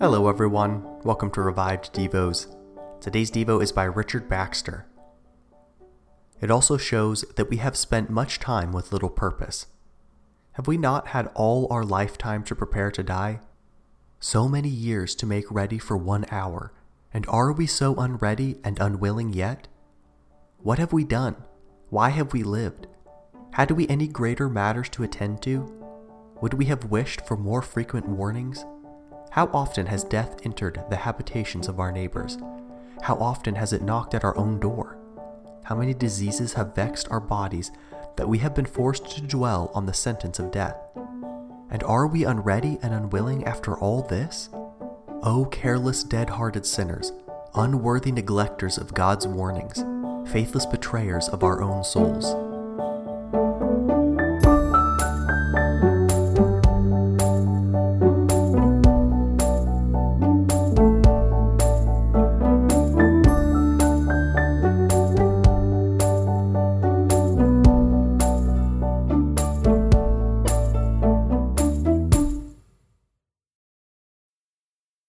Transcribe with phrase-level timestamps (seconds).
[0.00, 0.84] Hello, everyone.
[1.02, 2.54] Welcome to Revived Devos.
[3.00, 4.86] Today's Devo is by Richard Baxter.
[6.40, 9.66] It also shows that we have spent much time with little purpose.
[10.52, 13.40] Have we not had all our lifetime to prepare to die?
[14.20, 16.72] So many years to make ready for one hour,
[17.12, 19.66] and are we so unready and unwilling yet?
[20.58, 21.34] What have we done?
[21.90, 22.86] Why have we lived?
[23.54, 25.62] Had we any greater matters to attend to?
[26.40, 28.64] Would we have wished for more frequent warnings?
[29.30, 32.38] How often has death entered the habitations of our neighbors?
[33.02, 34.96] How often has it knocked at our own door?
[35.64, 37.70] How many diseases have vexed our bodies
[38.16, 40.76] that we have been forced to dwell on the sentence of death?
[41.70, 44.48] And are we unready and unwilling after all this?
[45.22, 47.12] O careless, dead hearted sinners,
[47.54, 49.84] unworthy neglectors of God's warnings,
[50.32, 52.47] faithless betrayers of our own souls.